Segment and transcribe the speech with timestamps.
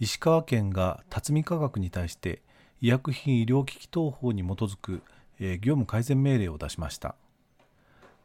[0.00, 2.42] 石川県が辰巳化学に対して
[2.80, 5.02] 医薬品医療機器等法に基づく、
[5.40, 7.14] え、業務改善命令を出しました、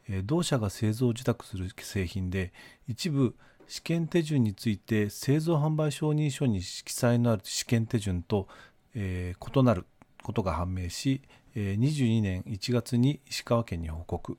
[0.08, 2.52] え、同社が製造受託する製品で
[2.88, 3.34] 一部
[3.68, 8.48] 試験手順について製造販売承認書に記載のある試験手順と、
[8.94, 9.86] え、異なる
[10.22, 11.22] ことが判明し、
[11.54, 14.38] 22年1月に石川県に報告、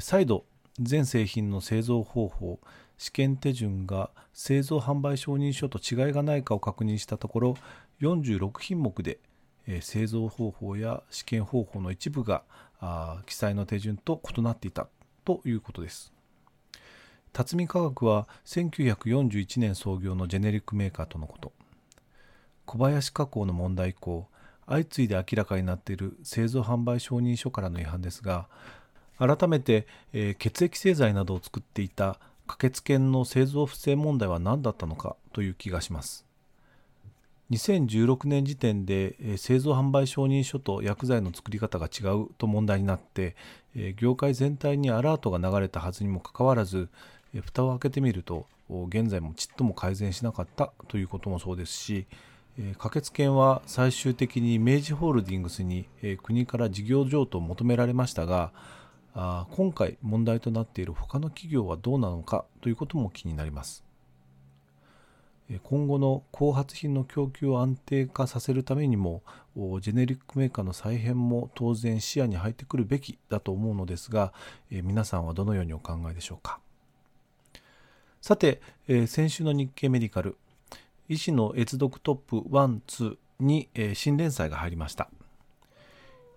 [0.00, 0.44] 再度
[0.80, 2.60] 全製品の製造方法
[2.98, 7.56] 試験手順が製造販売承認書と違いがないかを確認したところ
[8.00, 9.18] 46品目で、
[9.80, 12.42] 製造方法や試験方法の一部が
[13.26, 14.88] 記載の手順と異なっていた
[15.24, 16.12] ということです。
[17.32, 21.52] 辰巳化学は1941年創業のジェネリックメーカーとのこと。
[22.66, 24.28] 小林加工の問題以降
[24.66, 28.48] 相次いで明らかになっている製造販売承認書からの違反ですが
[29.26, 36.26] 改めて、えー、血液製剤などを作っていた駆けつけの製造不正問題は何だったのかという気がします。
[37.52, 43.36] 2016年時点で製造販売承認書と薬剤の作り方が違うと問題になって
[43.96, 46.88] 業界全体にアラートが流れたはずにもかかわらず
[47.44, 48.46] 蓋を開けてみると
[48.88, 52.06] 現在もちっとも改善しなかったということもそうですし
[52.78, 55.86] 駆けつけは最終的に明治ホールディングスに
[56.22, 58.52] 国から事業譲渡を求められましたが
[59.14, 63.84] あ今回問題となっている他の企業はどうなのかということも気になります。
[65.64, 69.22] 今後の後発品の供給を安定化させるためにも
[69.54, 74.32] ジェネリックメーカーの再編も当然視野に入ってくるべきだと思うのですが
[74.70, 76.58] 皆さんはどのようにお考えでしょうか。
[78.22, 78.62] さて
[79.06, 80.38] 先週の日経メディカル
[81.08, 85.10] 医師の閲読トップ1、2に新連載が入りました。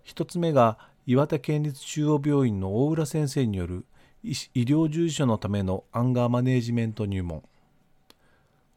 [0.06, 3.86] 1つ目が岩手県立中央病院の大浦先生による
[4.24, 7.44] 医療従事者のためのアンガーマネジメント入門。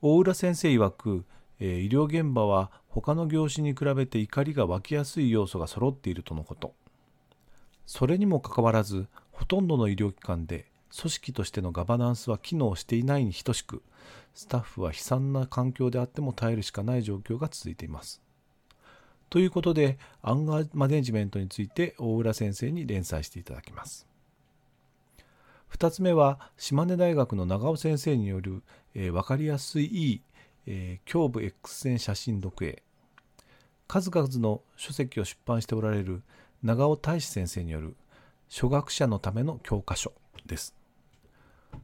[0.02, 1.24] 大浦先生曰く
[1.58, 6.74] 医療現場は他の業種に比べて怒りが湧きやすい要素が揃っているとのこと。
[7.86, 13.82] それにもかかわらずほとんどの医療機関で組織としてのガバナンスは機能していないに等しく
[14.34, 18.20] スタッフは悲惨な環境であっても耐えるしかない状況が続いています。
[19.30, 24.06] ということで、アンガーマネジメントについて大浦先生に連載していただきます。
[25.72, 28.62] 2つ目は、島根大学の長尾先生による、
[28.94, 30.22] えー、分かりやすい、
[30.66, 32.82] えー、胸部 X 線写真読影。
[33.86, 36.22] 数々の書籍を出版しておられる
[36.62, 37.96] 長尾大志先生による
[38.50, 40.12] 初学者のための教科書
[40.46, 40.74] です。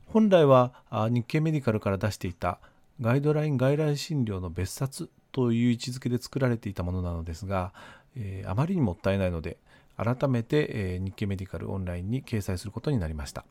[0.06, 2.58] 本来は日経メディカルから出していた
[3.00, 7.74] ガイドライン外来診療の別冊という位置づけで作られていたものなのですが、
[8.16, 9.58] えー、あまりにもったいないので
[9.96, 13.44] 改めて、えー、日経メディカルオンラインに掲載することになりました。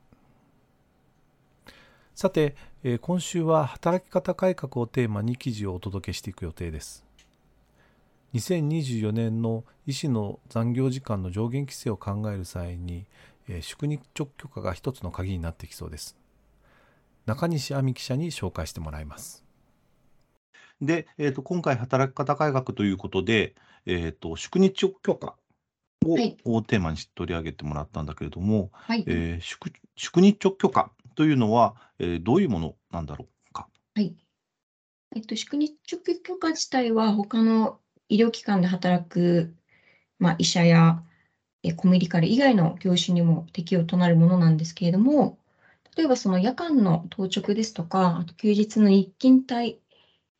[2.15, 7.05] さて、えー、今週は働き方改革をテーマに記事をお届けしていく予定です。
[8.33, 13.05] 2024年の医師の残業時間の上限規制を考える際に、
[13.49, 16.15] えー、宿日直許可が一つの鍵になってきそうです。
[17.25, 19.43] 中西亜美記者に紹介してもらいます。
[20.85, 23.55] で、えーと、今回、働き方改革ということで、
[23.85, 25.35] えーと、宿日許可
[26.05, 29.03] を,、はい、をテーマに取り上げてもらったんだけれども、はい。
[29.07, 33.67] えー、宿宿日許可というのは、えー、どういうものなんだろうか？
[33.95, 34.15] はい。
[35.15, 35.75] えっと、宿日
[36.23, 37.79] 許可自体は、他の
[38.09, 39.55] 医療機関で働く、
[40.19, 41.03] まあ、医者や
[41.63, 45.39] えコメディカル以外の業種にも適用となるものなんですけれども、
[45.95, 49.79] 例えばその夜間の当直ですとか、あと休日の日勤帯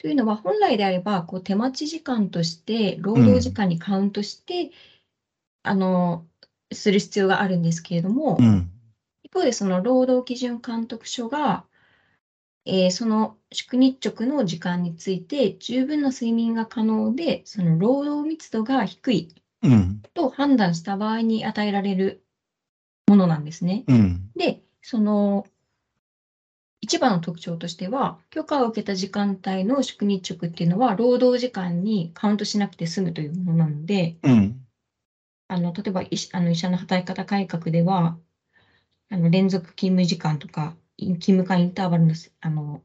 [0.04, 4.72] というのは、本来であれば、こう手待ち時間として、労働時間にカウントして、うん、
[5.64, 6.28] あの、
[6.74, 8.70] する必要があるんですけれども、うん、
[9.24, 11.64] 一方でその労働基準監督署が、
[12.66, 19.34] えー、その宿日直の時間について十分な睡眠が可能で、その労働密度が低い
[20.14, 22.26] と判断した場合に与えられる
[23.08, 23.86] ものなんですね。
[23.88, 25.46] うん、で、その
[26.84, 34.66] 一番の特徴としては、許可を受けた時間帯の宿日直っていうのは、労働時間にカウントしなくて済むというものなので、うん、
[35.48, 38.18] あの例えば医あの医者の働き方改革では、
[39.10, 42.82] あの連続勤務時間とか、勤務間インターバルのあの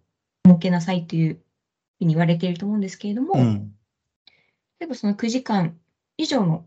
[0.47, 1.35] 設けなさいという
[1.99, 3.75] ふうに言われていると思うんですけれども、うん、
[4.79, 5.77] 例えばその9時間
[6.17, 6.65] 以上の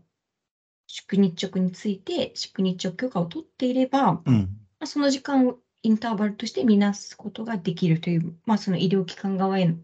[0.86, 4.58] 宿日直について、宿日直許可を取っていれば、うん。
[4.78, 9.76] まあ、その時間をインターバルとして見なすことができるという、まあ、その医療機関側への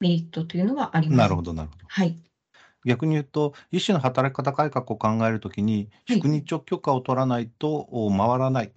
[0.00, 1.18] メリットというのはあります。
[1.18, 1.84] なるほど、なるほど。
[1.88, 2.16] はい。
[2.84, 8.72] 逆に言うと、医師の働き方改革を考えるときに、宿日直許可を取らないと回らない、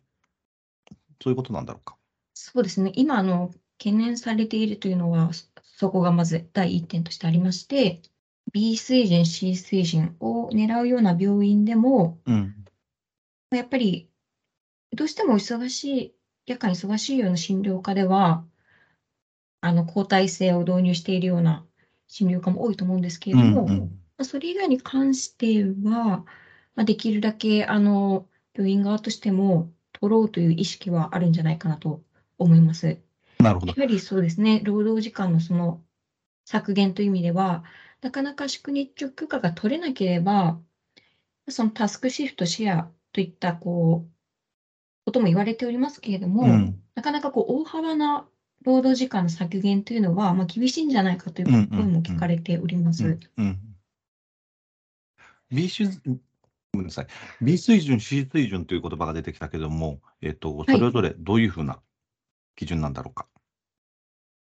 [1.22, 1.96] そういうことなんだろうか。
[2.34, 2.92] そうですね。
[2.96, 8.02] 今、あの、懸念されているというのは、そこがまず第一点としてありまして、
[8.52, 12.56] B 水準、C 水準を狙うような病院でも、うん、
[13.52, 14.10] やっぱり、
[14.94, 16.16] どうしても忙しい、
[16.50, 18.44] 夜間忙しいような診療科では、
[19.62, 21.64] あの、交代制を導入しているような
[22.08, 26.26] 診療科も多いと思うんですけれども、うんうんまそれ以外に関しては、
[26.76, 32.02] まできるだけ、あの、病院側としても取ろうという意識はあるんじゃないかなと
[32.40, 32.98] 思います。
[33.40, 33.74] なるほど。
[33.78, 35.84] やはりそうですね、労働時間のその
[36.46, 37.64] 削減という意味では、
[38.02, 40.60] なかなか宿日直許可が取れなければ、
[41.48, 44.19] そのタスクシフト、シェアといったこう
[45.10, 48.28] ことも言われておりますけれども、うん、なかなかこう大幅な
[48.64, 53.18] 労働時間の削減というのは、まあ、厳しいんじゃないかという声も聞かれております。
[55.50, 56.00] B 水
[56.72, 57.08] ごめんなさい。
[57.42, 61.80] B 水準、C 水準という言葉が出てきたけども、えっと、それぞれどういうふうな
[62.56, 63.26] 基準なんだろうか？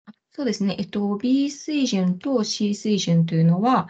[0.04, 0.76] はい、そうですね。
[0.78, 3.88] えっと、B 水準と C 水準というのは、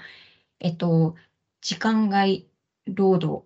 [0.60, 1.16] えっと、
[1.60, 2.46] 時間外
[2.86, 3.44] 労働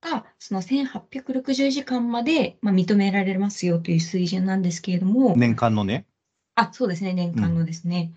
[0.00, 6.06] が、その1860時間まで、まあ、認められますよという水準なんですけれども、年間のね。
[6.54, 8.12] あ、そうですね、年間のですね。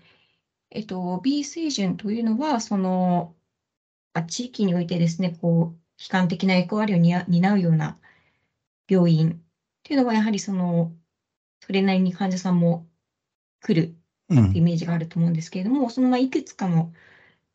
[0.72, 3.34] うん、えっと、B 水準というのは、その、
[4.14, 7.98] あ地域においてですね、こう、悲観的な役割を担うような
[8.88, 9.34] 病院っ
[9.82, 10.92] ていうのは、やはりその、
[11.60, 12.86] それなりに患者さんも
[13.60, 13.94] 来る
[14.28, 16.92] イメージがあると思うんですけれども、うん、そのまあいくつかの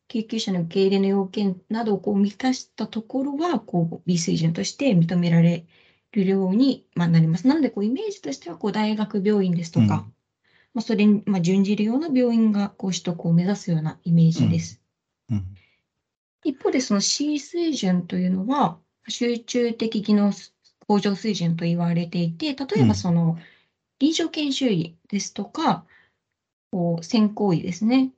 [0.08, 5.66] 救急車の受け入れの要件などをこう満たしたところは、こう B 水準として認められ
[6.12, 7.46] るように、まあ、なります。
[7.46, 10.04] なので、こうイメージとしてはこう大学病院ですとか、うん、ま
[10.76, 14.80] あ、それに、まあ、準じるような病院がこう取得を目指すようなイメージです。
[15.30, 15.36] うん。
[15.36, 15.44] うん、
[16.42, 18.78] 一方で、その C 水準というのは、
[19.08, 20.32] 集中的技能
[20.86, 23.38] 向上水準と言われていて、例えばその
[23.98, 25.84] 臨床研修医ですとか、
[26.70, 28.10] こう選考医ですね、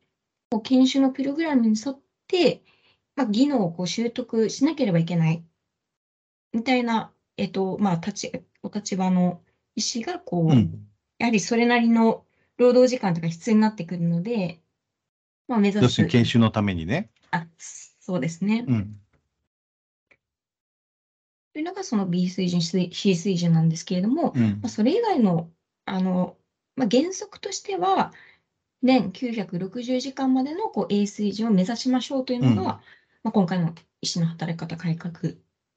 [0.50, 2.62] こう研修のプログラムに沿って、
[3.14, 5.44] まあ、技能をこう習得しなければいけない
[6.52, 8.32] みたいな、えっとまあ、立ち
[8.62, 9.40] お立場の
[9.76, 10.88] 医師がこう、うん、
[11.18, 12.24] やはりそれなりの
[12.56, 14.60] 労働時間とか必要になってくるので、
[15.46, 16.04] まあ、目指す。
[16.06, 17.10] 研修のためにね。
[17.30, 17.46] あ
[18.00, 18.64] そうですね。
[18.66, 18.96] うん、
[21.52, 25.48] というのがその B 水準、C 水準なんですけれども、うん、まあ、それ以外の
[25.84, 26.36] あの、
[26.76, 28.12] まあ、原則としては、
[28.82, 32.82] 年960時間までのこう A 水準を目指しましょうというのが、うん、ま
[33.24, 35.12] あ、今回の医師の働き方改革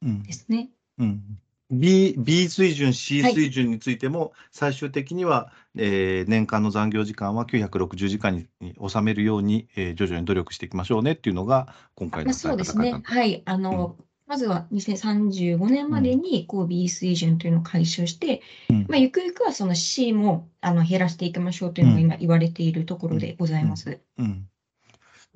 [0.01, 0.69] ですね。
[0.97, 1.23] うん、
[1.71, 12.99] うん、B, B 水準、C 水準についても、最終的には、はい、えー、年間の残業時間は960時間に収めるように、えー、徐々に努力していきましょうねっていうのが、今回の働き方改革。
[12.99, 13.01] そうですね。
[13.03, 13.41] はい。
[13.45, 23.99] あの、うんまずは2035年までにこう B 水準というのを解消して、うん、まあ、ゆくゆくはその C もあの減らしていきましょうというのが今言われているところでございます。
[24.17, 24.47] うん、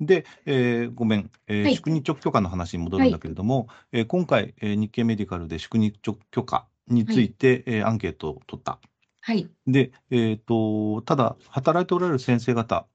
[0.00, 8.80] で、えー、ごめん、えーはい、宿日直許可の話に戻るんだけれども、はい、えー、今回、えー、日経メディカルで宿日直許可について、はい、えー、アンケートを取った。
[9.20, 12.88] はい、で、えーと、ただ、働いておられる先生方、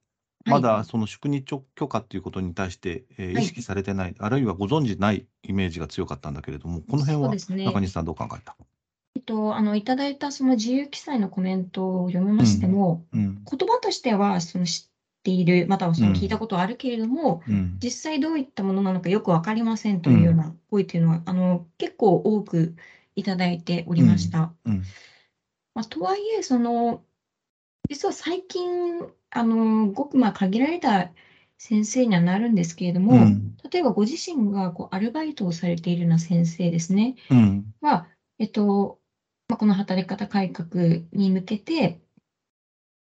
[0.45, 8.55] まだその宿日許可っていうことに対して、えー、意識されてない、あるいはご存じないイメージが強かったんだけれども、この辺は中西さんどう考えた？
[9.15, 13.19] えっと、あのいただいたその自由記載のコメントを読みましても、うん。
[13.19, 14.91] うん、言葉としてはその知っ
[15.23, 22.75] ている、またはその聞いたことはあるけれども、うん、実際どういったものなのかよく分かりませんというような声というのは、あの結構多く
[23.15, 24.51] いただいておりました。
[25.75, 27.01] まあ、とはいえ、その
[27.89, 29.01] 実は最近、
[29.33, 31.11] あの、ごくまあ限られた
[31.57, 38.07] 先生にはなるんですけれども、うん、例えばご自身がこうアルバイトをされているような先生ですね、うん、は、
[38.39, 38.99] えっと、
[39.47, 40.67] まあ、この働き方改革
[41.11, 42.01] に向けて、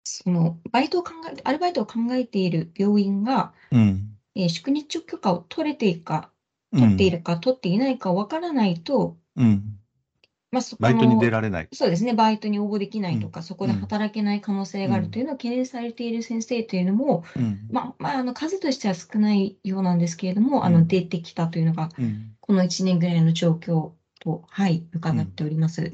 [0.04, 6.32] そのバイトを考えアルバイトを考えている病院が、うん、えー、宿日許可を取れているか、
[6.72, 9.80] 取っているか、取っていないかわからないと、うん
[10.52, 11.68] まあ、そこバイトに出られない。
[11.74, 21.90] そうですね、バイトに応募できないとか、うん、そこで働けない可能性があるというのを懸念されている先生というのも、うん、まあ、まあ、あの数としては少ないようなんですけれども、あの出てきたというのが、
[22.40, 25.92] この1年ぐらいの状況と、はい、伺っております。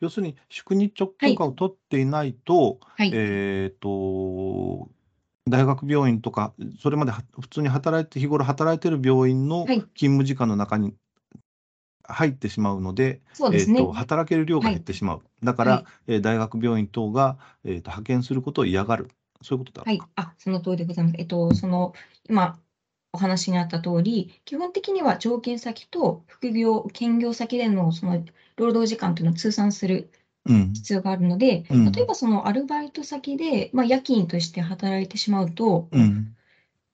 [0.00, 4.88] 要するに、宿日直許可を取っていないと、はい、えっ、ー、と、
[5.48, 10.94] 大学病院とか、それまで普通に働いて、日頃働いてる病院の勤務時間の中に
[12.12, 13.80] 入ってしまうので、そうですね。
[13.80, 15.22] えーと、働ける量が減ってしまう。
[15.42, 19.10] だから、はい、えー、大学病院等が、えーと、派遣することを嫌がる。
[19.42, 21.16] そういうことだはい、あ、その通りでございます。
[21.18, 21.94] えっと、その、
[22.28, 22.58] 今、
[23.12, 28.24] お話にあった通り、基本的には条件先と副業、兼業先でのその
[28.56, 30.10] 労働時間というのを通算する
[30.46, 36.36] 必要があるので、うん、例えばそのアルバイト先で、まあ、夜勤として働いてしまうと、うん、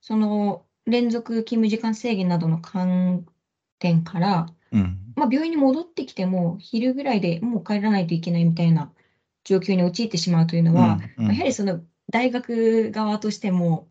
[0.01, 3.25] その連続勤務時間制限などの観
[3.79, 8.93] 点から、うん、まあ、病院に戻ってきても昼ぐらいでもう帰らないといけないみたいな
[9.43, 13.89] 状況に陥ってしまうというのは、まあ、やはりその大学側としても、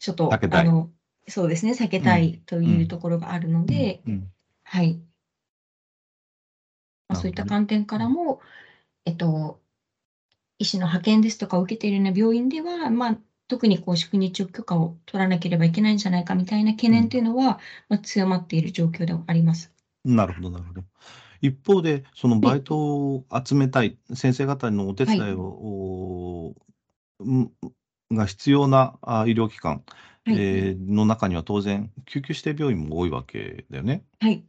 [0.00, 0.92] ちょっと、あの、
[1.28, 4.04] そうですね、避けたいというところがあるので、
[4.64, 5.02] はい。
[7.08, 8.40] まあ、そういった観点からも、
[9.06, 9.62] えっと、
[10.58, 19.75] 医師の派遣ですとかを受けているような病院では、まあ、特にこう宿日許可を取らなければいけないんじゃないかみたいな懸念というのは、まあ、強まっている状況ではあります。
[20.06, 20.82] なるほど、なるほど。
[21.42, 26.54] 一方で、そのバイトを集めたい、先生方のお手伝いを、
[27.18, 27.26] は
[28.10, 29.82] い、が必要な医療機関、
[30.24, 34.02] はい、えー、の中には当然、救急指定病院も多いわけだよね。
[34.20, 34.44] はい。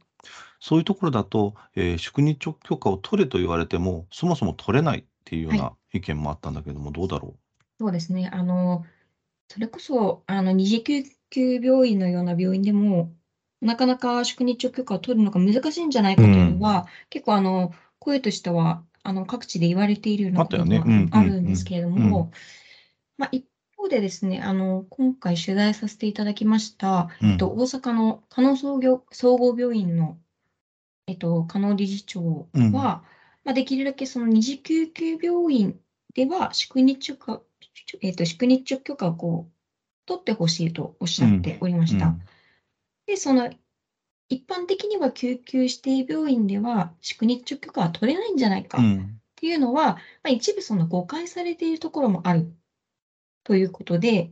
[0.60, 7.38] そういうところだと、えー、宿日許可を取れと言われても、そもそも取れないっていうような意見もあったんだけども、どうだろう？
[7.80, 8.28] そうですね。
[8.32, 8.84] あの、
[9.48, 13.12] それこそ、あの、二次救急病院のような病院でも、
[13.60, 22.30] なかなか宿日許可を取るのが難しいんじゃないかというのは、結構あの、声としては、あの、各地で言われているようなことがあるんですけれども、
[23.16, 23.44] まあ、一
[23.76, 30.18] 方でですね、あの、今回取材させていただきました、えっと、大阪の加納総合総合病院の
[31.08, 33.02] えっと、加納理事長は、うん、ま
[33.46, 35.80] あ、できるだけその二次救急病院
[36.14, 37.40] では宿日許可、
[38.02, 39.52] えっと、宿日許可をこう
[40.04, 42.08] 取ってほしいとおっしゃっておりました。
[42.08, 42.22] うん、
[43.08, 43.50] で、その
[44.28, 48.80] 一般的には救急指定病院では宿日許可は取れないんじゃないかっ
[49.34, 52.52] ていうのは、まあ、一部その誤解されているところもある
[53.44, 54.30] ということで、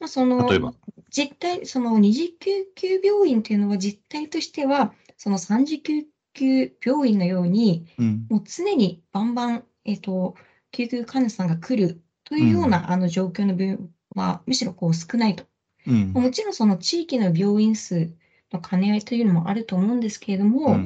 [0.00, 0.50] まあ、その
[1.08, 10.34] 実態、その二次救急病院というのは実態としては、その三次救急病院のように、うん、もう常にバンバン、えーと、
[10.72, 15.44] 救急患者さんが来るというような、うん、あの状況の病院はむしろこう少ないと、
[15.86, 18.12] うん、もちろんその地域の病院数
[18.52, 20.78] の兼ね合いというのもあると思うんですけれども、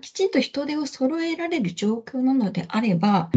[0.00, 3.30] きちんと人手を揃えられる状況なのであれば、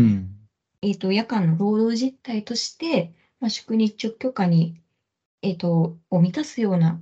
[0.82, 4.82] えーと、夜間の労働実態として、まあ、宿日直許可に、
[5.41, 7.00] えーと、を満たすような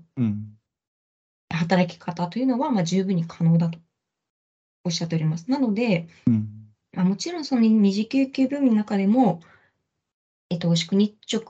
[1.51, 3.79] 働き方というのは、まあ、十分に可能だと
[4.83, 5.49] おっしゃっております。
[5.49, 6.47] なので、うん、
[6.93, 9.41] まあ、もちろんその二次救急病院の中でも、
[10.49, 11.43] えっと、宿日直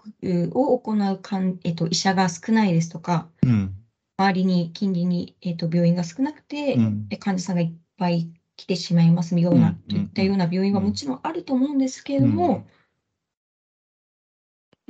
[0.51, 3.75] を行うかん、えっと、医者が少ないですとか、うん、
[4.17, 12.65] 周りに近隣に、えっと、病院が少なくて、うん、患者さんがいっぱい来てしまいますような、といったような病院はもちろんあると思うんですけれども、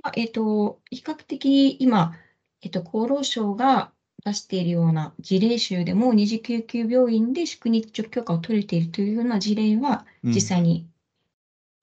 [0.02, 2.16] まあ、えっと、比較的今、
[2.62, 3.92] えっと、厚労省が
[4.24, 10.90] 出しているような事例集でも、二次救急病院で宿日直許可を取れているというような事例は、実際に、うん、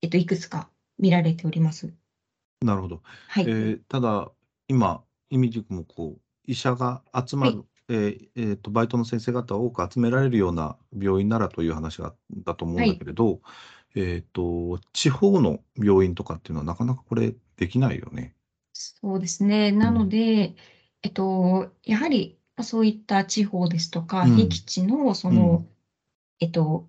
[0.03, 1.93] えっと、いくつか見られております。
[2.65, 3.03] なるほど。
[3.29, 3.45] はい。
[3.45, 4.31] えー、ただ、
[4.69, 13.41] 今、意味塾もこう、医者が集まる、はい、えー、えー、とバイトの先生方を多く集められるような病院ならという話がだと思うんだけれど、はい、
[13.97, 18.35] えっ、と、地方の病院とかっていうのはなかなかこれできないよね。
[18.73, 19.71] そうですね。
[19.71, 20.57] なので、うん
[21.05, 25.67] えっと、やはり、そういった地方ですとか、うん僻地のその、
[26.41, 26.89] えっと、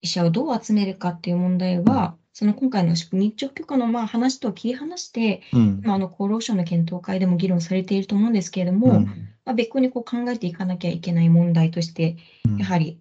[0.00, 5.80] 医者をどう集めるかっていう問題は、その今回の日直許可のまあ話と切り離して、うん。
[5.84, 9.04] まあ、あの厚労省の検討会でも議論されていると思うんですけれども、うん。
[9.44, 12.16] まあ、別個にこう考えていかなきゃいけない問題として、
[12.58, 12.98] やはり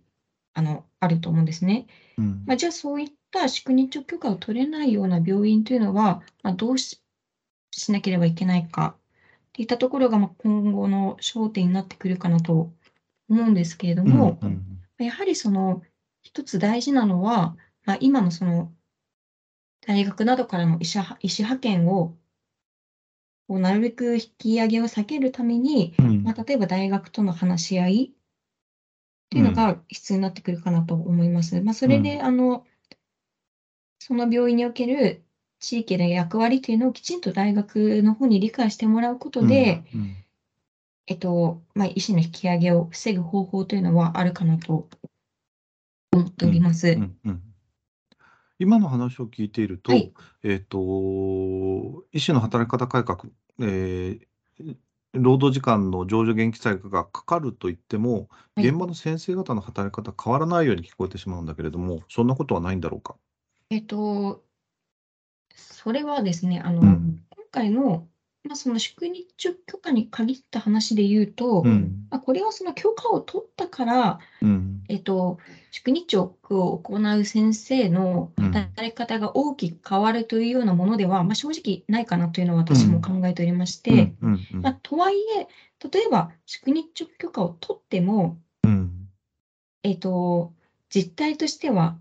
[0.54, 1.88] あのあると思うんですね。
[2.18, 2.44] うん。
[2.46, 7.02] まあ、じゃあそういった宿日直許可を取れないような病院というのは、まあ、どうし
[7.74, 9.02] しなければいけないかっ
[9.54, 12.72] ていったところが、まあ、今後の焦点になってくるかなと
[13.30, 14.68] 思うんですけれども、うんうん
[15.04, 15.82] やはりその
[16.22, 18.72] 一つ大事なのは、まあ、今のその
[19.86, 22.16] 大学などからの医者医師派遣を
[23.48, 31.60] こうなるべく引き上げを避けるために、うん、まあ、例えば大学との話し合いっていうのが必要になってくるかなと思います。
[31.62, 32.66] まあ、それで、あの
[34.00, 35.24] その病院における
[35.60, 40.02] 地域の役割というのをきちんと大学の方に理解してもらうことで、うん。
[40.02, 40.16] うん、
[41.08, 44.90] えっと、まあ、医師の引き上げを防ぐ方法というのはあるかなと
[46.12, 46.90] 思っております。
[46.90, 46.96] うん。
[46.96, 47.18] うん。
[47.26, 47.51] うん、
[48.62, 50.14] 今の話を聞いていると、はい、
[50.44, 50.78] えっ、と、
[52.14, 53.26] 医師の働き方改革、
[53.60, 54.78] えー、
[55.14, 63.16] 労働時間の上場限記載がかかると言っても、はい、現場の先生方の働き方変わらないように聞こえてしまうんだけれども、そんなことはないんだろうか？
[63.72, 64.44] えっと、
[65.56, 68.08] それはですね、あの、うん、今回の
[68.44, 75.38] まあ、その宿日許可に限った話で言うと、うん、まあ、これはその許可を取ったから、うん、えっと、
[75.70, 84.16] 宿日直を行う先生の働き方が大きく変わるというようなものでは、まあ、正直ないかなというのは私も考えておりまして、
[84.52, 85.48] まあ、とはいえ、
[85.92, 88.40] 例えば宿日直許可を取っても、
[89.84, 90.54] えっと、
[90.90, 91.98] 実態としては、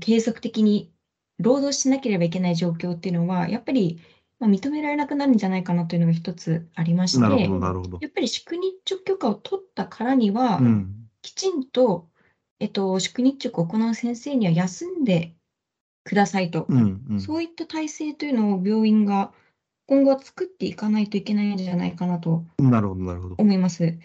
[0.00, 0.92] 継続的に
[1.38, 4.00] 労働しなければいけない状況っていうのは、やっぱり
[4.40, 7.42] まあ、認められなくなるんじゃないかなというのが一つありまして、
[8.00, 12.08] やっぱり宿日直許可を取ったからには、うん、きちんと、
[12.60, 15.34] えっと、宿日直を行う先生には休んで
[16.04, 19.32] くださいと、うんうん、そういった体制というのを病院が
[19.86, 23.98] 今後は作っていかないといけないんじゃないかなと思います。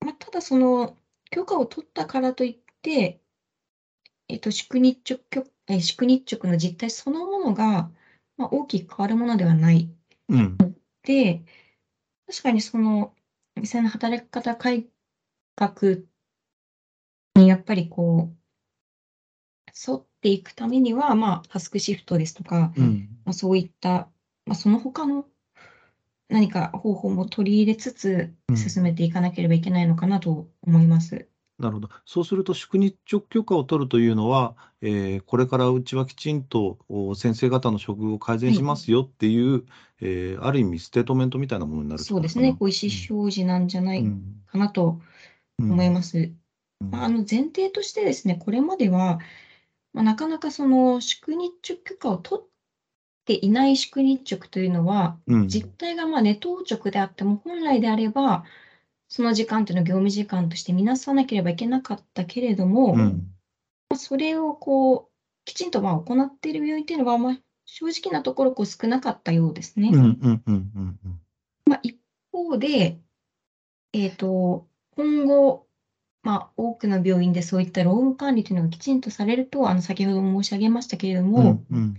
[0.00, 0.96] まあ、ただ、その
[1.30, 3.20] 許可を取ったからといって、
[4.28, 7.90] えっと、宿日直え宿日直の実態そのものが
[8.36, 9.90] まあ、大きく変わるものではない
[10.28, 10.56] うん。
[11.02, 11.44] で、
[12.26, 13.14] 確かにその、
[13.56, 14.88] 実際の働き方改
[15.54, 15.96] 革
[17.34, 18.36] にやっぱりこう、
[19.90, 23.08] 沿っていくためには、まあ、タスクシフトですとか、うん。
[23.24, 24.10] まあ、そういった、
[24.44, 25.26] まあ、その他の
[26.28, 31.28] 何か方法も取り入れつつ進めていかなければいけないのかなと思います。
[31.58, 31.88] なるほど。
[32.04, 36.78] そうすると、宿日直許可を取るというのは、えー、これからうちはきちんと
[37.16, 39.64] 先生方の処遇を改善しますよっていう、
[40.02, 44.04] えー、ある意味、ステートメントみたいなものになるそうですね、こう意思表示なんじゃない
[44.46, 45.00] かなと
[45.58, 46.30] 思います。
[46.80, 49.20] まあ、あの前提としてですね、これまでは、
[49.94, 52.48] まあ、なかなかその宿日直許可を取っ
[53.24, 58.44] ていない宿日直というのは、うん、実態がまあネ当直であっても、本来であれば、
[59.08, 63.28] その時間というのは業務時間として見なさなければいけなかったけれども、うん、
[63.96, 69.90] それをこうきちんとまあ行っている病院というのは、まあ、正直なところこう少なかったようですね。
[71.66, 71.96] まあ、一
[72.32, 72.98] 方で、
[73.92, 74.66] えーと、
[74.96, 75.66] 今後、
[76.22, 81.94] まあ、多くの病院でそういった労務管理というのがきちんとされると、あの先ほど申し上げましたけれども、うんうん、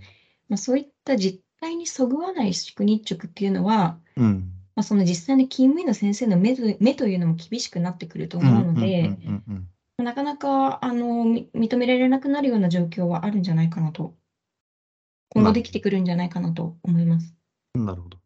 [0.48, 9.10] まあ、そういった実態にそぐわない宿日直っていうのは、うんまあ、その実際の勤務医の先生の目と目というのも厳しくなってくると思うので、
[9.96, 14.14] なかなかあの認められなくなるような状況はあるんじゃないかなと、
[15.30, 17.34] 今後できてくるんじゃないかなと思います。
[17.74, 18.18] なるほど。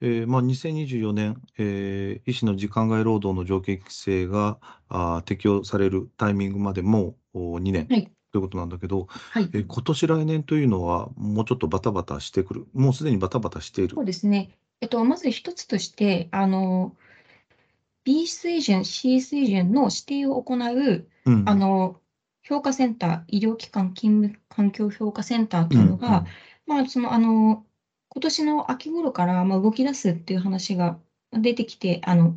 [0.00, 13.96] えーまあ、2024年、えー、医師の時間外労働の条件規制があ適用されるタイミングまでもう2年、はい、ということなんだけど、はい、えー、今年来年というのは、もうちょっとバタバタしてくる、もうすでにバタバタしている。
[13.96, 14.56] そうですね。
[14.82, 16.96] えっと、まず一つとして、あの、
[18.02, 22.00] B 水準、C 水準の指定を行う、うん、あの、
[22.42, 26.26] 評価センター、医療機関勤務環境評価センターというのが、うんうん、
[26.66, 27.64] まあ、その、あの、
[28.08, 30.98] 今年の秋頃から、まあ、動き出すっていう話が
[31.30, 32.36] 出てきて、あの、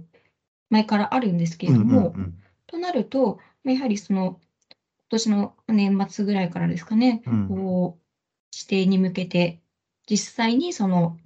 [0.69, 2.13] 前からあるんですけれども、
[2.67, 8.01] となると、やはりその、今年の年末ぐらいからですかね、うん、こう、
[8.53, 9.61] 指定に向けて、
[10.07, 11.17] 実際にその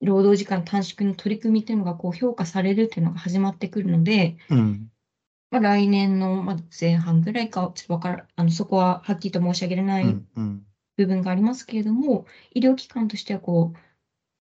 [0.00, 4.90] 労働時間短縮の取り組みっていうのがこう評価されるっていうのが始まってくるので、うん、
[5.50, 10.04] まあ、来年のま前半ぐらいか、ちょっとわからあのそこははっきりと申し上げれない
[10.96, 13.78] 部分がありますけれども、うんうん、医療機関としてはこう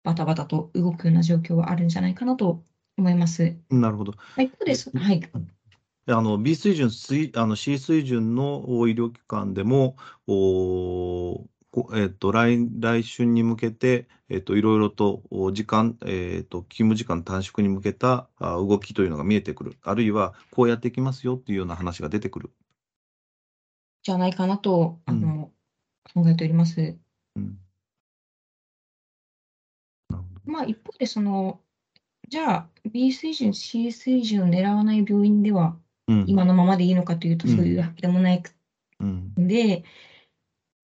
[0.04, 2.64] バタバタと動くような状況はあるんじゃないかなと
[2.98, 3.56] 思います。
[3.70, 4.14] なるほど。
[4.38, 4.92] 一方です。
[4.96, 5.22] はい。
[6.08, 6.90] あの B 水準、
[7.36, 9.96] あの C 水準の医療機関でも、
[10.28, 11.46] お
[11.94, 15.22] えっと、来来春に向けて、えっと、いろいろと
[15.54, 22.52] 時間、えっと、勤務時間短縮に向けた動きというのが見えてくる、あるいはこうやっていきますよっていうような話が出てくる。
[24.02, 25.52] じゃないかなと、あの、
[26.16, 26.98] うん、考えております。
[27.36, 27.60] うん、
[30.46, 31.62] まあ、一方で、その、
[32.28, 35.78] じゃあ、B 水準、C 水準を狙わない病院では、
[36.26, 38.56] 今のままでいいのかというと、そういうわけでもないく、
[39.00, 39.84] うん、で、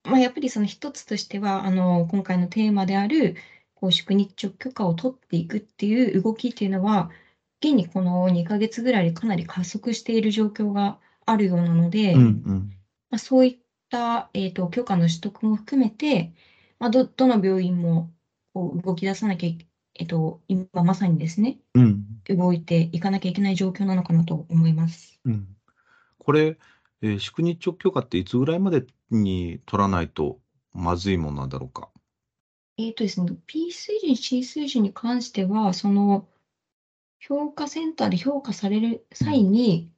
[0.06, 3.36] まあ、やっぱりその一つとしては、あの、今回のテーマである、
[3.74, 7.12] こう、宿日直許可を取っていくっていう動きっていうのは、
[7.62, 12.72] 現にこの2ヶ月ぐらいでかなり加速している状況があるようなので、うんうん、
[13.10, 13.58] まあ、そういっ
[13.90, 16.34] た、えーと、許可の取得も含めて、
[16.80, 18.12] まあ、どどの病院も
[18.54, 19.66] こう動き出さなきゃ、
[19.96, 25.20] えーと、今まさにですね、うん、動いていかなきゃいけない状況なのかなと思います。
[25.26, 25.48] うん、
[26.20, 26.58] これ、
[27.02, 30.40] えー宿日直許可っていつぐらいまでに取らないと
[30.74, 31.90] まずいものなんだろうか？
[32.78, 36.28] えっとですね、P 水準、C 水準に関しては、その、
[37.20, 39.90] 評価センターで評価される際に、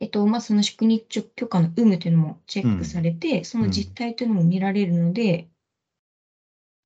[0.00, 5.50] えっと、まあ、その宿日直許可の有無というのもチェックされて、その実態というのも見られるので、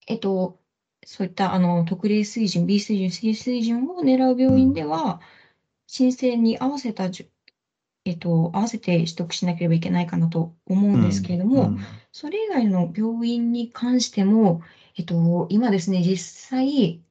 [0.09, 0.59] えっと、
[1.07, 5.21] そういったあの特例水準、B 水準、C 水準を狙う病院では、
[5.87, 7.11] 申請に合わせた
[8.09, 11.79] えっと、合わせて取得しなければいけないかなと思うんですけれども、うん
[12.11, 14.63] それ以外の病院に関しても、
[14.97, 17.03] えっと、今ですね、実際、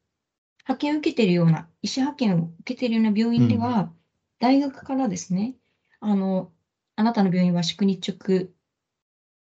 [0.63, 3.93] 派遣を受けているような、医師派遣を受けているような病院では、
[4.39, 5.55] 大学からですね、
[6.01, 6.51] あの、
[6.97, 8.49] あなたの病院は宿日直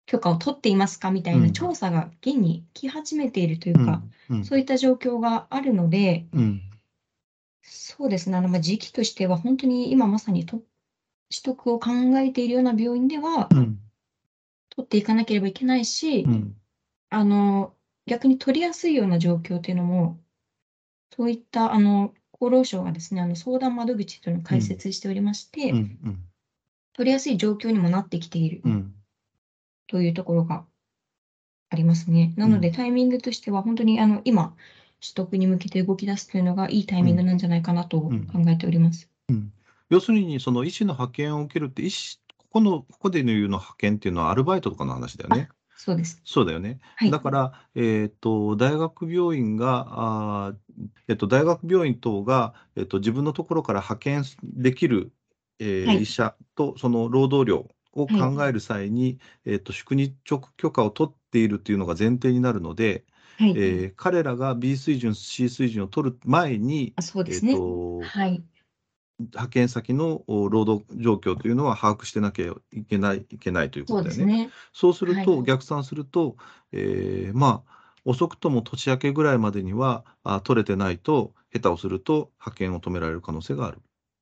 [0.06, 6.62] 許可を取っていますかみたいな調査が現に来始めているというか、うんそういった状況があるので、うん。
[7.62, 10.64] そうですね、あのまあ時期としては、本当に今まさにと
[11.30, 13.80] 取得を考えているような病院では、うん。
[14.76, 16.56] 取っていかなければいけないし、うん。
[17.10, 17.74] あの
[18.08, 20.20] 逆に取りやすいような状況というのも、
[21.16, 26.20] そういったあの厚労省がですね、あの相談窓口というのを開設しておりまして、うんうん。
[26.94, 28.94] 取りやすい状況にもなってきているうん。
[29.88, 30.66] というところが
[31.70, 32.34] ありますね。
[32.38, 32.74] なので、うん。
[32.74, 34.56] タイミングとしては、本当にあの今、
[35.02, 38.50] 取得に向けて動き出すというのがいいタイミングなんじゃないかなと考ん。
[38.50, 39.10] えております。
[39.90, 45.50] 要するに、その医師の派遣を受けるって、医師、ここの、ここでの言うの派遣っていうのはアルバイトとかの話だよね。
[45.76, 46.22] そうです。
[46.26, 46.80] そうだよね。
[46.96, 47.12] はい。
[47.12, 49.86] だから、えっと、大学病院が、
[50.48, 50.58] あー
[51.08, 55.14] えっと、大学病院等が、えっと、自分のところから派遣できる、
[55.60, 63.06] えーはい医者とその労働量を考える際に、えっと、宿日直許可を取っているというのが前提になるので、
[63.38, 63.52] はい。
[63.54, 67.54] えー彼らが B 水準、C 水準を取る前に、あそうですね。
[67.58, 68.44] と、はい。
[69.20, 74.38] 派遣先のお労働状況というのは把握してなきゃいけない、いけないというこそうとだよね。
[74.38, 74.50] ですね。
[74.74, 76.36] そうすると、はい逆算すると、
[76.72, 83.82] えーまあ、遅くとも年明けぐらいまでにはあ取れてないと、下手をすると派遣を止められる可能性がある。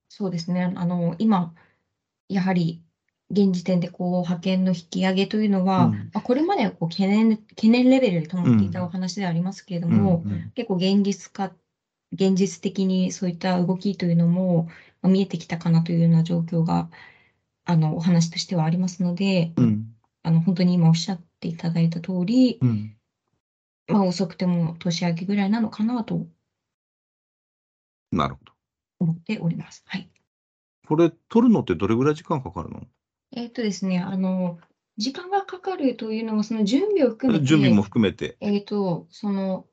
[0.10, 0.72] そうですね。
[0.76, 1.54] あの、今、
[2.30, 2.84] やはり、
[3.32, 11.52] 現時点でこう派遣の引き上げというのは、うんまあ、これまではこう懸念、懸念レベルで保っていたうんお話ではありますけれどうんも、うん結構現実化、
[12.14, 14.70] 現実的にそういった動きというのも
[15.02, 16.90] まあ見えてきたかなというような状況が、
[17.66, 22.96] あの、お話としてはありますので、うんあの、本当に今おっしゃっていただいた通り、うん
[23.88, 26.28] まあ、遅くても年明けぐらいなのかなと
[28.12, 28.54] なるほど。
[29.00, 29.84] 思っております。
[29.88, 30.10] はい。
[30.88, 32.84] これ、取るのってどれぐらい時間かかるの？
[33.36, 34.60] えっとですね、あの、
[34.98, 38.38] 時間がかかるというのは、その準備を含めて、準備も含めて。
[38.40, 39.66] えっと、その、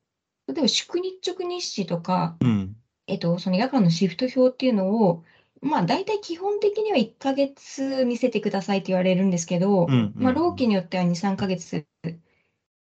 [0.52, 2.76] 例えば宿日直日誌とか、うん。
[3.06, 5.24] えっと、その夜間のシフト表っていうのを、
[5.62, 11.84] まあ、大体基本的には1ヶ月見せてくださいって言われるんですけど、うんうんまあ、労基によっては2、3ヶ月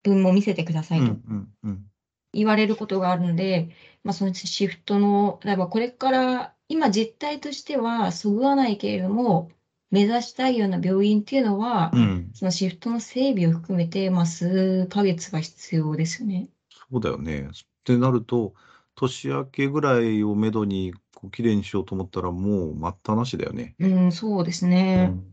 [0.03, 1.87] 分も見せてくださうんいとうんうん
[2.33, 3.70] 言われることがあるので、
[4.05, 9.51] まあ、そのシフトの、例えばこれから、今実態としてはそぐわないけれども、
[9.90, 12.31] 目指したいような病院っていうのは、うん。
[12.33, 16.49] そのシフトの整備を含めて、まあ、数ヶ月は必要ですよね。
[16.90, 17.42] そうだよね。
[17.42, 17.48] っ
[17.85, 18.55] てなると、
[18.94, 23.74] 年明けぐらいをめどにこう綺麗にしようと思ったら、もう待ったなしだよね。
[23.79, 25.05] うん、そうですうね。
[25.05, 25.24] ん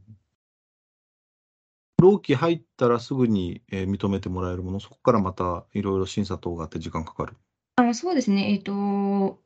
[1.99, 7.35] 労基入ったらすぐに、えー認めてもらえるもの、そこからまたいろいろ審査等があって時間かかる。
[7.75, 8.51] あの、そうですね。
[8.53, 9.39] えっと、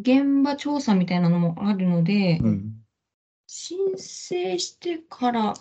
[0.00, 2.74] 現場調査みたいなのもあるので、うん
[3.50, 5.54] 申請してから、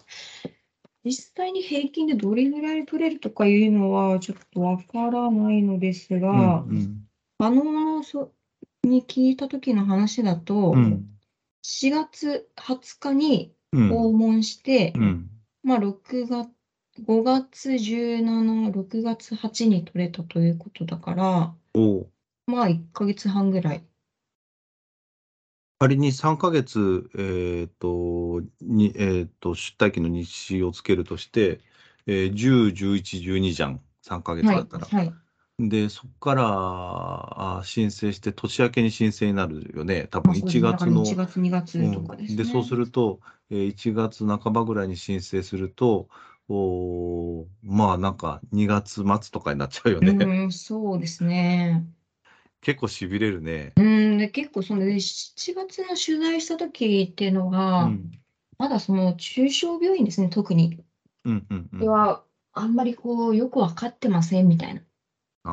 [1.07, 7.07] 実際に平均でどれぐらい取れるとかいうのはちょっとわからないのですが、うん
[7.39, 8.33] あの、そ
[8.83, 11.05] に聞いた時の話だと、うん。
[11.63, 13.89] 4月20日にうん。
[13.89, 15.29] 訪問して、うん。
[15.63, 16.49] まあ、6月、
[17.05, 21.53] 5月17、6月8に取れたということだから、
[22.47, 23.83] まあ、1ヶ月半ぐらい。
[25.79, 31.61] 仮に3ヶ月、えーとにえー、と出退期の日誌をつけるとして、
[32.07, 34.87] えー、10、11、12じゃん、3ヶ月はい、だったら。
[34.87, 35.13] はい。
[35.59, 40.71] で、そこからあ申請して、年明けに申請になるよね、多分まあ、そうです1ね。
[40.71, 41.01] だから月の。
[41.03, 42.33] 1月、2月とかですね。
[42.33, 46.09] うんで、そうすると、えー1月半ばぐらいに申請すると、
[46.49, 50.11] おーまあなんか2月末とかになっちゃうよね。
[50.11, 51.85] うん、そうですね。
[52.61, 53.73] 結構しびれるね。
[53.75, 53.85] うん、
[54.17, 58.11] で、結構そのね7月の取材した時っていうのうは、ん。
[58.57, 60.79] まだその中小病院ですね、特に。
[61.25, 61.79] うんうんうん。
[61.79, 64.81] では、あんまりこう、よくわかってませんみたいな。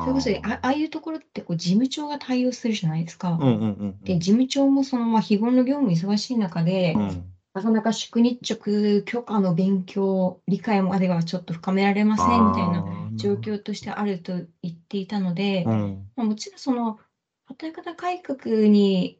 [0.01, 3.31] それこそ、あああいうところってこう事務長が対応するじゃないですか。
[3.31, 3.99] うんうんうんうん。
[4.01, 12.83] で、事務長もその、まあ、日頃の業務忙しい中で、うんなかなか宿日直許可の勉強、理解まではちょっと深められませんみたいな
[13.15, 16.99] 状況としてあると言っていたので、うん、まあ、もちろんその
[17.45, 19.19] 働き方改革に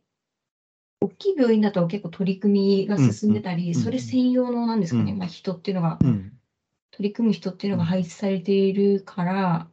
[1.01, 5.99] 大きい病院だと結構取り組みが進んでたり、うん、それ専用のなんですかね、まあ、人っていうのが、
[6.91, 9.67] 取り組む人っていうのが配置されているから、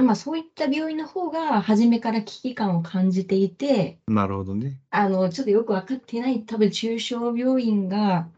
[0.00, 4.80] まあ、そういった病院の方が初めから危機感を感じていて、なるほどね。
[4.90, 8.28] あの、ちょっとよく分かってない、多分中小病院が、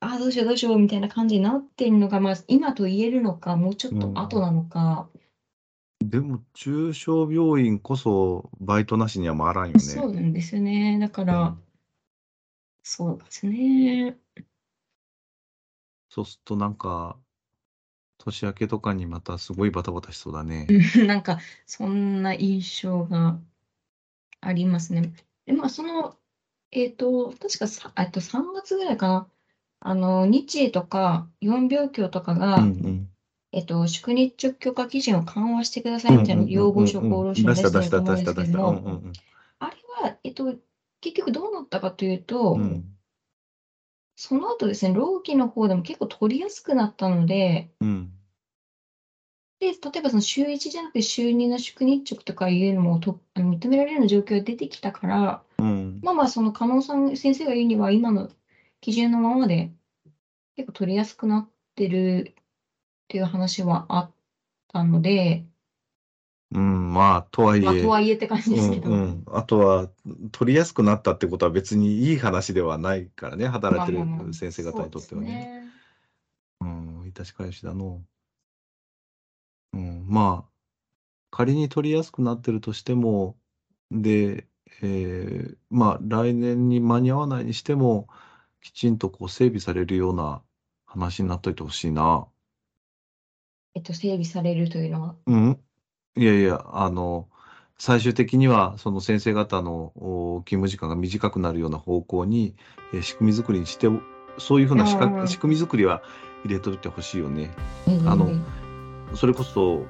[0.00, 5.08] ああ、どうしようどうしようみたいな感じになってるのが、まあ、今と言えるのか、もうちょっと後なのか。
[6.00, 9.78] でも、中小病院こそバイトなしには回らんよね。
[9.78, 10.98] そうなんですよね。
[10.98, 11.62] だから、うん、
[12.82, 14.16] そうですね。
[16.08, 17.16] そうするとなんか、
[18.18, 20.66] 年明けとかにまたすごいバタバタしそうだね。
[21.06, 23.38] なんか、そんな印象が
[24.40, 25.12] ありますね。
[25.46, 26.16] で、まあ、その、
[26.70, 29.30] えっと、確かさ、えっと、3月ぐらいかな。
[29.80, 33.10] あの、日英とか4病棟とかが、うんうん、
[33.56, 39.02] えっと、宿日直許可基準を緩和してくださいみたいな要望書、厚労省に出してると思うんですけども、
[39.58, 40.56] あれは、えっと、
[41.00, 42.84] 結局どうなったかというと、うん、
[44.14, 48.10] その後ですね、労基の方でも結構取りやすくなったので、うん、
[49.58, 58.28] で、例えばその週1じゃなくて週2の宿日直とかいうのもとあの認められるような状況が出てきたから、うん、まあまあ、その加納さん先生が言うには、今の
[58.82, 59.72] 基準のままで
[60.56, 62.35] 結構取りやすくなってる
[63.06, 64.10] っていう話はあっ
[64.72, 65.46] たので、
[66.52, 68.90] うん、まあ、とはいまあ、とえ、はいえって感じですけど。
[68.90, 69.88] うん、あとは、
[70.32, 75.28] 取りやすくなったってことは別にいい話ではないからね、働いてる先生方にとってはね。
[75.28, 75.62] ね。
[76.60, 78.02] うん、致し返しだの。
[79.72, 80.50] うん、まあ、
[81.30, 83.36] 仮に取りやすくなってるとしても、
[83.90, 84.46] で、
[84.82, 88.08] えー、まあ、来年に間に合わないにしても、
[88.60, 90.42] きちんとこう整備されるような
[90.86, 92.26] 話になっといてほしいな。
[93.76, 95.14] えっと、整備されるというのは。
[95.26, 95.60] うん。
[96.16, 97.28] いやいや、あの、
[97.78, 99.92] 最終的にはその先生方の
[100.46, 102.54] 勤務時間が短くなるような方向に、
[102.94, 103.88] えー、仕組み作りにして、
[104.38, 106.02] そういうふうな仕組み作りは
[106.46, 107.50] 入れといてほしいよね。
[108.06, 108.30] あの、
[109.14, 109.84] それこそ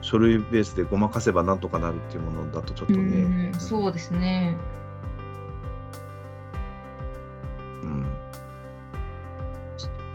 [0.00, 3.52] 書類ベースでごまかせばなんとかなるっていうものだとちょっとね。
[3.54, 4.56] うそうですね。
[7.82, 8.06] うん。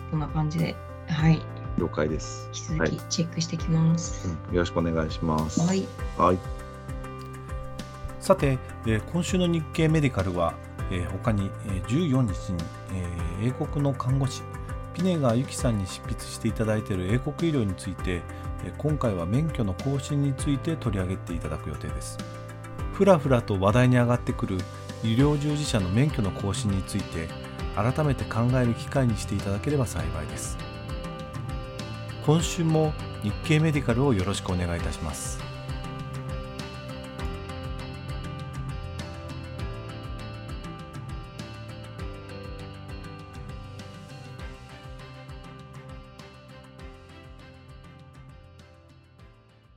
[0.10, 0.75] こんな感じで、
[1.07, 1.56] はい。
[1.77, 2.49] 了解です。
[2.53, 5.61] 引き続きチェックしてきます、はいうん、よろしくお願いします。
[5.61, 5.85] はい。
[6.17, 6.37] はい。
[8.19, 10.53] さて、えー、今週の日経メディカルは、
[10.91, 12.63] えー、他に、えー、14日に、
[12.93, 14.41] えー、英国の看護師
[14.93, 18.23] ピネガーユキさんに執筆していただいている英国医療について
[18.79, 22.17] 今回は免許の更新について取り上げていただく予定です
[22.93, 24.57] ふらふらと話題に上がってくる
[25.03, 27.29] 医療従事者の免許の更新について
[27.75, 30.57] 改めて考える機会にしていただければ幸いです
[32.27, 32.91] 今週も
[33.23, 35.46] 日経メディカルをよろしくお願いいたします。